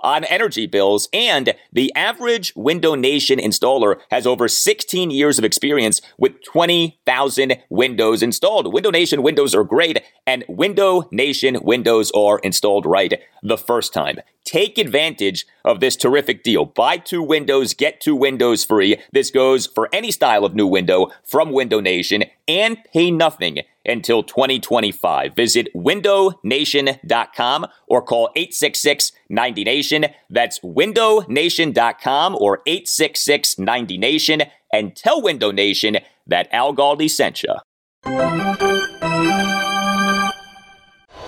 [0.00, 6.00] on energy bills, and the average Window Nation installer has over 16 years of experience
[6.16, 8.72] with 20,000 windows installed.
[8.72, 14.18] Window Nation windows are great, and Window Nation windows are installed right the first time.
[14.48, 16.64] Take advantage of this terrific deal.
[16.64, 18.96] Buy two windows, get two windows free.
[19.12, 24.22] This goes for any style of new window from Window Nation and pay nothing until
[24.22, 25.36] 2025.
[25.36, 30.06] Visit windownation.com or call 866 90 Nation.
[30.30, 37.54] That's windownation.com or 866 90 Nation and tell Window Nation that Al Galdi sent you.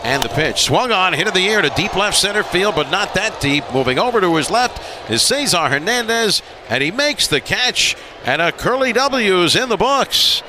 [0.02, 2.90] And the pitch swung on, hit in the air to deep left center field, but
[2.90, 3.64] not that deep.
[3.72, 8.50] Moving over to his left is Cesar Hernandez, and he makes the catch, and a
[8.50, 10.42] curly W is in the books.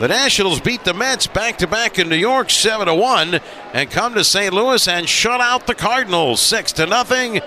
[0.00, 3.40] The Nationals beat the Mets back to back in New York 7 to 1
[3.74, 4.52] and come to St.
[4.52, 7.40] Louis and shut out the Cardinals 6 to nothing.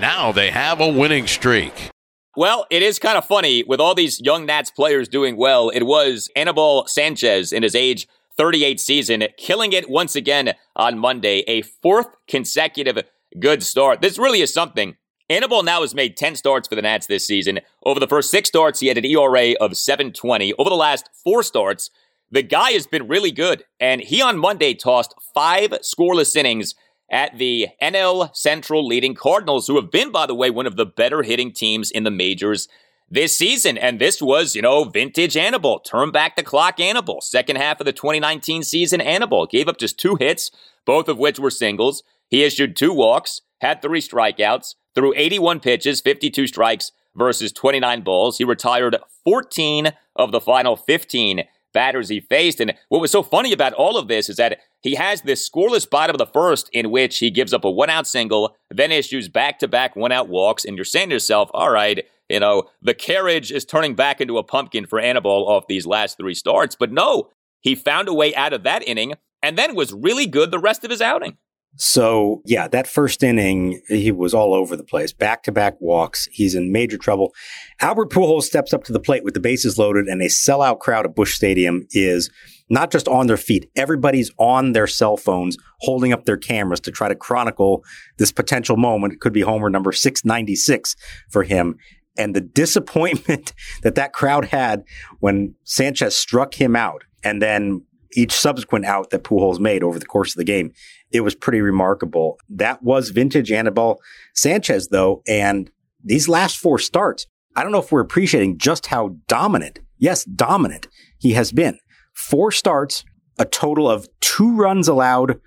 [0.00, 1.90] Now they have a winning streak.
[2.36, 5.68] Well, it is kind of funny with all these young Nats players doing well.
[5.68, 11.44] It was Anibal Sanchez in his age 38 season, killing it once again on Monday,
[11.46, 13.02] a fourth consecutive
[13.38, 14.00] good start.
[14.00, 14.96] This really is something.
[15.28, 17.60] Anibal now has made 10 starts for the Nats this season.
[17.84, 20.54] Over the first six starts, he had an ERA of 720.
[20.54, 21.90] Over the last four starts,
[22.32, 23.64] the guy has been really good.
[23.78, 26.74] And he on Monday tossed five scoreless innings
[27.10, 30.86] at the NL Central leading Cardinals, who have been, by the way, one of the
[30.86, 32.68] better hitting teams in the majors
[33.10, 33.76] this season.
[33.76, 35.80] And this was, you know, vintage Anibal.
[35.80, 37.20] Turn back the clock Anibal.
[37.20, 40.50] Second half of the 2019 season, Anibal gave up just two hits,
[40.86, 42.02] both of which were singles.
[42.28, 48.38] He issued two walks, had three strikeouts, threw 81 pitches, 52 strikes versus 29 balls.
[48.38, 52.60] He retired 14 of the final 15 batters he faced.
[52.60, 55.88] And what was so funny about all of this is that he has this scoreless
[55.88, 59.28] bottom of the first in which he gives up a one out single, then issues
[59.28, 60.64] back to back one out walks.
[60.64, 64.38] And you're saying to yourself, all right, you know, the carriage is turning back into
[64.38, 66.76] a pumpkin for Anibal off these last three starts.
[66.76, 67.30] But no,
[67.60, 70.84] he found a way out of that inning and then was really good the rest
[70.84, 71.36] of his outing.
[71.76, 75.12] So, yeah, that first inning, he was all over the place.
[75.12, 76.26] Back to back walks.
[76.32, 77.32] He's in major trouble.
[77.80, 81.06] Albert Pujols steps up to the plate with the bases loaded, and a sellout crowd
[81.06, 82.28] at Busch Stadium is
[82.68, 83.70] not just on their feet.
[83.76, 87.84] Everybody's on their cell phones, holding up their cameras to try to chronicle
[88.18, 89.12] this potential moment.
[89.12, 90.96] It could be homer number 696
[91.30, 91.76] for him.
[92.18, 93.52] And the disappointment
[93.82, 94.84] that that crowd had
[95.18, 100.06] when Sanchez struck him out and then each subsequent out that Pujols made over the
[100.06, 100.72] course of the game,
[101.12, 102.38] it was pretty remarkable.
[102.48, 104.00] That was vintage Anibal
[104.34, 105.22] Sanchez, though.
[105.26, 105.70] And
[106.02, 110.88] these last four starts, I don't know if we're appreciating just how dominant, yes, dominant
[111.18, 111.78] he has been.
[112.14, 113.04] Four starts,
[113.38, 115.40] a total of two runs allowed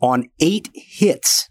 [0.00, 1.48] on eight hits.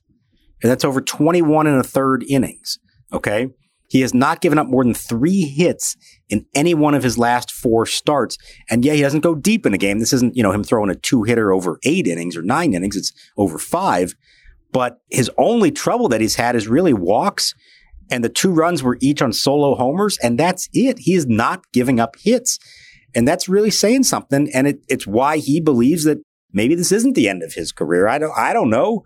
[0.62, 2.80] And that's over 21 and a third innings.
[3.12, 3.50] Okay.
[3.88, 5.96] He has not given up more than three hits
[6.30, 8.38] in any one of his last four starts.
[8.70, 10.00] And yeah, he doesn't go deep in a game.
[10.00, 12.96] This isn't, you know, him throwing a two hitter over eight innings or nine innings.
[12.96, 14.16] It's over five.
[14.72, 17.54] But his only trouble that he's had is really walks.
[18.12, 20.18] And the two runs were each on solo homers.
[20.22, 21.00] And that's it.
[21.00, 22.60] He is not giving up hits.
[23.14, 24.50] And that's really saying something.
[24.54, 26.18] And it, it's why he believes that
[26.52, 28.08] maybe this isn't the end of his career.
[28.08, 29.04] I don't, I don't know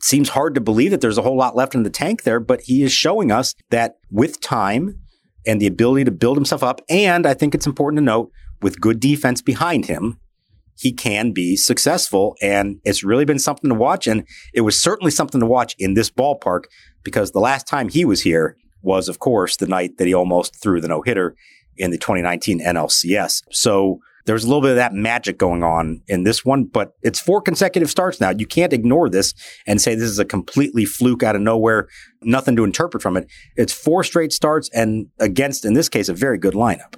[0.00, 2.62] seems hard to believe that there's a whole lot left in the tank there, but
[2.62, 4.98] he is showing us that with time
[5.46, 8.30] and the ability to build himself up, and I think it's important to note
[8.60, 10.18] with good defense behind him,
[10.76, 12.36] he can be successful.
[12.40, 14.06] And it's really been something to watch.
[14.06, 16.64] And it was certainly something to watch in this ballpark
[17.02, 20.60] because the last time he was here was, of course, the night that he almost
[20.60, 21.34] threw the no hitter
[21.76, 23.42] in the 2019 NLCS.
[23.50, 27.18] So there's a little bit of that magic going on in this one, but it's
[27.18, 28.28] four consecutive starts now.
[28.28, 29.32] You can't ignore this
[29.66, 31.88] and say this is a completely fluke out of nowhere,
[32.20, 33.26] nothing to interpret from it.
[33.56, 36.96] It's four straight starts and against, in this case, a very good lineup.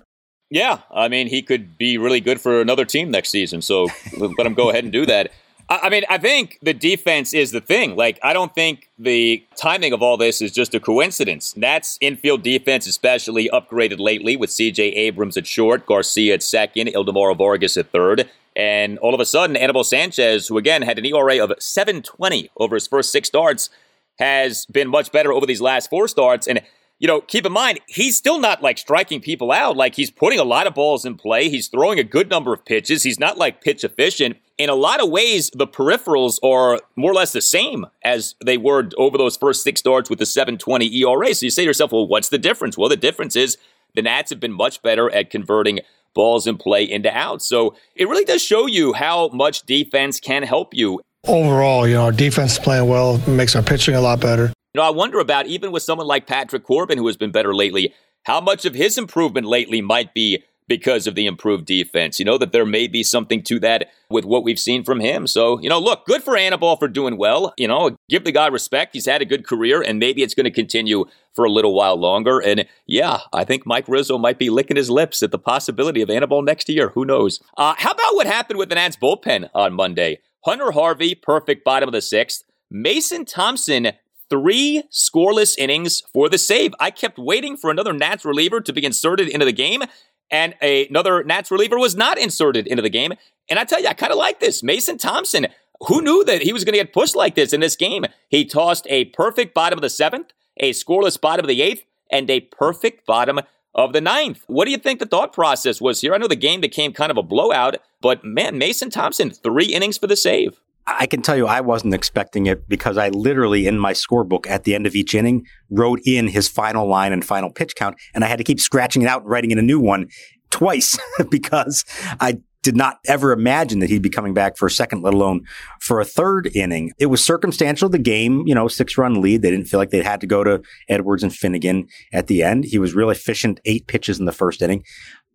[0.50, 3.62] Yeah, I mean, he could be really good for another team next season.
[3.62, 3.86] So
[4.18, 5.30] let him go ahead and do that.
[5.70, 7.94] I mean, I think the defense is the thing.
[7.94, 11.56] Like, I don't think the timing of all this is just a coincidence.
[11.56, 17.38] Nats infield defense, especially upgraded lately with CJ Abrams at short, Garcia at second, Ildemaro
[17.38, 18.28] Vargas at third.
[18.56, 22.74] And all of a sudden, Anibal Sanchez, who again had an ERA of 720 over
[22.74, 23.70] his first six starts,
[24.18, 26.48] has been much better over these last four starts.
[26.48, 26.62] And
[27.01, 29.74] you know, keep in mind, he's still not like striking people out.
[29.74, 31.48] Like he's putting a lot of balls in play.
[31.48, 33.03] He's throwing a good number of pitches.
[33.03, 34.36] He's not like pitch efficient.
[34.59, 38.59] in a lot of ways, the peripherals are more or less the same as they
[38.59, 41.34] were over those first six starts with the 720 ERA.
[41.34, 42.76] So you say to yourself, well, what's the difference?
[42.76, 43.57] Well, the difference is
[43.94, 45.80] the Nats have been much better at converting
[46.12, 47.46] balls in play into outs.
[47.46, 51.01] So it really does show you how much defense can help you.
[51.26, 54.53] Overall, you know, our defense is playing well, makes our pitching a lot better.
[54.72, 57.54] You know, I wonder about even with someone like Patrick Corbin, who has been better
[57.54, 57.92] lately,
[58.24, 62.20] how much of his improvement lately might be because of the improved defense.
[62.20, 65.26] You know, that there may be something to that with what we've seen from him.
[65.26, 67.52] So, you know, look, good for Anibal for doing well.
[67.56, 68.94] You know, give the guy respect.
[68.94, 71.96] He's had a good career, and maybe it's going to continue for a little while
[71.96, 72.38] longer.
[72.38, 76.10] And yeah, I think Mike Rizzo might be licking his lips at the possibility of
[76.10, 76.90] Anibal next year.
[76.90, 77.40] Who knows?
[77.56, 80.20] Uh, how about what happened with the Nats bullpen on Monday?
[80.44, 82.44] Hunter Harvey, perfect bottom of the sixth.
[82.70, 83.90] Mason Thompson,
[84.31, 86.72] three scoreless innings for the save.
[86.81, 89.83] I kept waiting for another Nats reliever to be inserted into the game,
[90.31, 93.12] and a, another Nats reliever was not inserted into the game.
[93.49, 94.62] And I tell you, I kind of like this.
[94.62, 95.49] Mason Thompson,
[95.87, 98.07] who knew that he was going to get pushed like this in this game?
[98.28, 102.31] He tossed a perfect bottom of the seventh, a scoreless bottom of the eighth, and
[102.31, 103.41] a perfect bottom
[103.74, 104.45] of the ninth.
[104.47, 106.14] What do you think the thought process was here?
[106.14, 109.99] I know the game became kind of a blowout, but man, Mason Thompson, three innings
[109.99, 110.61] for the save.
[110.87, 114.64] I can tell you I wasn't expecting it because I literally in my scorebook at
[114.64, 118.24] the end of each inning wrote in his final line and final pitch count and
[118.24, 120.09] I had to keep scratching it out and writing in a new one
[120.51, 120.99] twice
[121.31, 121.85] because
[122.20, 125.43] I did not ever imagine that he'd be coming back for a second, let alone
[125.81, 126.93] for a third inning.
[126.99, 127.89] It was circumstantial.
[127.89, 129.43] The game, you know, six run lead.
[129.43, 132.64] They didn't feel like they had to go to Edwards and Finnegan at the end.
[132.64, 134.85] He was real efficient, eight pitches in the first inning.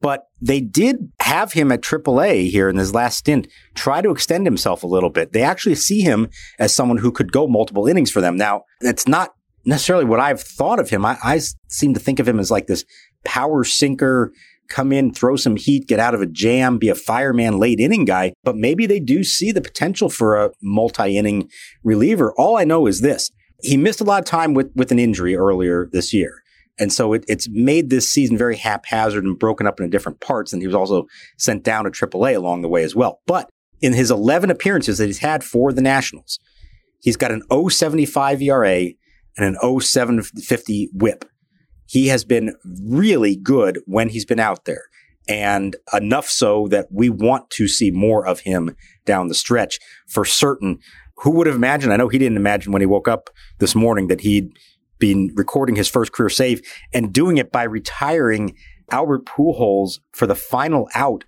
[0.06, 4.46] But they did have him at AAA here in his last stint try to extend
[4.46, 5.34] himself a little bit.
[5.34, 6.30] They actually see him
[6.60, 8.38] as someone who could go multiple innings for them.
[8.38, 9.34] Now, it's not
[9.66, 11.08] necessarily what I've thought of him.
[11.08, 12.86] I, I seem to think of him as like this
[13.24, 14.32] power sinker,
[14.70, 18.06] come in, throw some heat, get out of a jam, be a fireman late inning
[18.06, 18.34] guy.
[18.44, 21.50] But maybe they do see the potential for a multi inning
[21.84, 22.32] reliever.
[22.38, 23.32] All I know is this.
[23.64, 26.44] He missed a lot of time with, with an injury earlier this year.
[26.78, 30.52] And so it, it's made this season very haphazard and broken up into different parts.
[30.52, 31.06] And he was also
[31.38, 33.22] sent down to AAA along the way as well.
[33.26, 33.50] But
[33.82, 36.40] in his 11 appearances that he's had for the Nationals,
[37.02, 38.90] he's got an 075 ERA
[39.38, 41.26] and an 0750 whip.
[41.88, 44.84] He has been really good when he's been out there
[45.28, 50.26] and enough so that we want to see more of him down the stretch for
[50.26, 50.80] certain.
[51.18, 51.94] Who would have imagined?
[51.94, 54.50] I know he didn't imagine when he woke up this morning that he'd
[55.00, 56.62] been recording his first career save
[56.94, 58.56] and doing it by retiring
[58.92, 61.26] Albert Pujols for the final out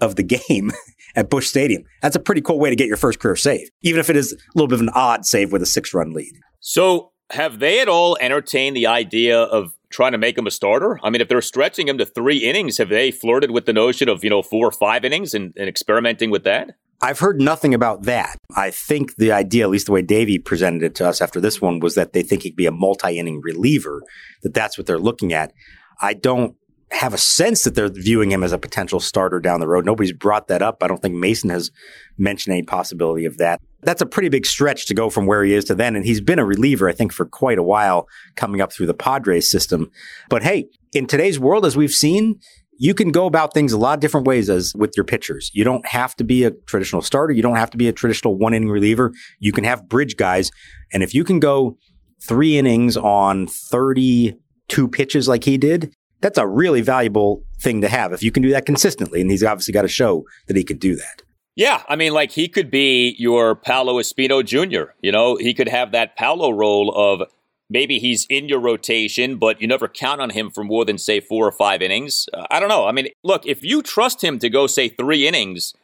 [0.00, 0.72] of the game
[1.16, 1.84] at Busch Stadium.
[2.02, 4.32] That's a pretty cool way to get your first career save, even if it is
[4.32, 6.34] a little bit of an odd save with a six run lead.
[6.60, 10.98] So, have they at all entertained the idea of trying to make him a starter?
[11.02, 14.08] I mean, if they're stretching him to three innings, have they flirted with the notion
[14.08, 16.70] of, you know, four or five innings and, and experimenting with that?
[17.00, 18.36] I've heard nothing about that.
[18.56, 21.60] I think the idea, at least the way Davey presented it to us after this
[21.60, 24.02] one, was that they think he could be a multi-inning reliever,
[24.42, 25.52] that that's what they're looking at.
[26.00, 26.56] I don't
[26.90, 29.84] have a sense that they're viewing him as a potential starter down the road.
[29.84, 30.82] Nobody's brought that up.
[30.82, 31.70] I don't think Mason has
[32.16, 33.60] mentioned any possibility of that.
[33.82, 35.94] That's a pretty big stretch to go from where he is to then.
[35.94, 38.94] And he's been a reliever, I think, for quite a while coming up through the
[38.94, 39.90] Padres system.
[40.28, 42.40] But hey, in today's world, as we've seen,
[42.78, 45.50] you can go about things a lot of different ways as with your pitchers.
[45.52, 47.32] You don't have to be a traditional starter.
[47.32, 49.12] You don't have to be a traditional one inning reliever.
[49.40, 50.50] You can have bridge guys.
[50.92, 51.76] And if you can go
[52.22, 58.12] three innings on 32 pitches like he did, that's a really valuable thing to have
[58.12, 59.20] if you can do that consistently.
[59.20, 61.22] And he's obviously got to show that he can do that.
[61.56, 64.92] Yeah, I mean, like he could be your Paolo Espino Jr.
[65.02, 67.28] You know, he could have that Paolo role of
[67.70, 71.20] maybe he's in your rotation, but you never count on him for more than, say,
[71.20, 72.28] four or five innings.
[72.32, 72.86] Uh, I don't know.
[72.86, 75.74] I mean, look, if you trust him to go, say, three innings,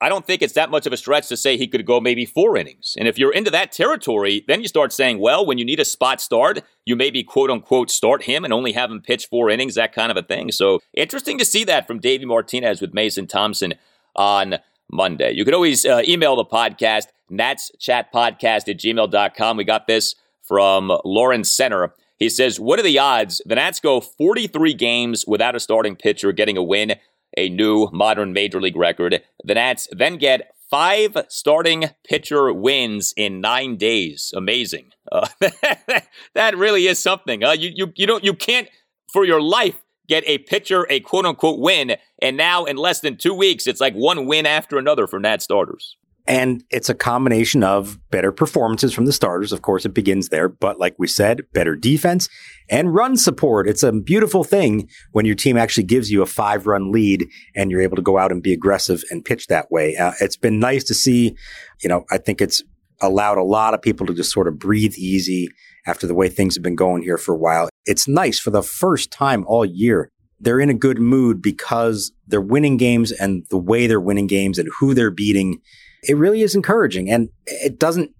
[0.00, 2.26] I don't think it's that much of a stretch to say he could go maybe
[2.26, 2.94] four innings.
[2.98, 5.86] And if you're into that territory, then you start saying, well, when you need a
[5.86, 9.74] spot start, you maybe quote unquote start him and only have him pitch four innings,
[9.76, 10.52] that kind of a thing.
[10.52, 13.74] So interesting to see that from Davey Martinez with Mason Thompson
[14.14, 14.56] on
[14.90, 15.32] Monday.
[15.32, 19.56] You can always uh, email the podcast, natschatpodcast at gmail.com.
[19.56, 20.14] We got this
[20.46, 21.94] from Lawrence Center.
[22.18, 26.32] He says, What are the odds the Nats go 43 games without a starting pitcher
[26.32, 26.94] getting a win,
[27.36, 29.22] a new modern major league record?
[29.44, 34.32] The Nats then get five starting pitcher wins in nine days.
[34.36, 34.90] Amazing.
[35.10, 35.28] Uh,
[36.34, 37.44] that really is something.
[37.44, 38.68] Uh, you, you, you, don't, you can't,
[39.12, 41.96] for your life, get a pitcher a quote unquote win.
[42.20, 45.44] And now, in less than two weeks, it's like one win after another for Nats
[45.44, 45.96] starters.
[46.28, 49.52] And it's a combination of better performances from the starters.
[49.52, 50.48] Of course, it begins there.
[50.48, 52.28] But like we said, better defense
[52.68, 53.68] and run support.
[53.68, 57.70] It's a beautiful thing when your team actually gives you a five run lead and
[57.70, 59.96] you're able to go out and be aggressive and pitch that way.
[59.96, 61.36] Uh, it's been nice to see.
[61.82, 62.62] You know, I think it's
[63.00, 65.48] allowed a lot of people to just sort of breathe easy
[65.86, 67.68] after the way things have been going here for a while.
[67.84, 70.10] It's nice for the first time all year.
[70.40, 74.58] They're in a good mood because they're winning games and the way they're winning games
[74.58, 75.60] and who they're beating
[76.06, 77.10] it really is encouraging.
[77.10, 78.10] And it doesn't,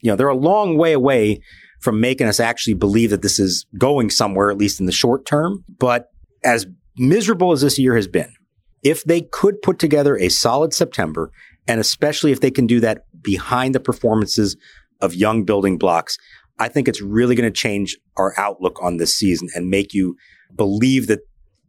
[0.00, 1.40] you know, they're a long way away
[1.80, 5.26] from making us actually believe that this is going somewhere, at least in the short
[5.26, 5.64] term.
[5.78, 6.06] But
[6.44, 6.66] as
[6.96, 8.32] miserable as this year has been,
[8.82, 11.30] if they could put together a solid September,
[11.66, 14.56] and especially if they can do that behind the performances
[15.00, 16.18] of young building blocks,
[16.58, 20.16] I think it's really going to change our outlook on this season and make you
[20.54, 21.20] believe that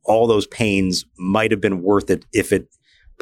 [0.05, 2.67] all those pains might have been worth it if it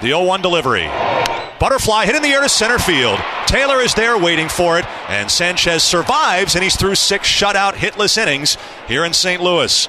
[0.00, 0.88] The 0 1 delivery.
[1.62, 3.20] Butterfly hit in the air to center field.
[3.46, 8.18] Taylor is there waiting for it, and Sanchez survives, and he's through six shutout, hitless
[8.18, 8.56] innings
[8.88, 9.40] here in St.
[9.40, 9.88] Louis.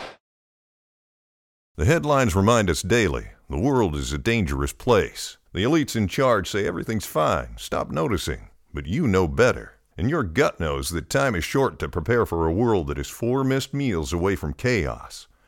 [1.76, 5.39] The headlines remind us daily the world is a dangerous place.
[5.51, 8.49] The elites in charge say everything's fine, stop noticing.
[8.71, 9.80] But you know better.
[9.97, 13.09] And your gut knows that time is short to prepare for a world that is
[13.09, 15.28] four missed meals away from chaos.